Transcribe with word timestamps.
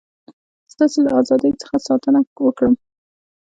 ستاسي 0.73 0.99
له 1.05 1.11
ازادی 1.21 1.51
څخه 1.61 1.77
ساتنه 1.87 2.19
وکړم. 2.45 2.73